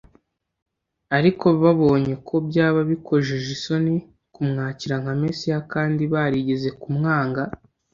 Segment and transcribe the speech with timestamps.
[1.17, 3.93] Ariko babonye ko byaba bikojeje isoni
[4.33, 7.43] kumwakira nka Mesiya, kandi barigeze kumwanga.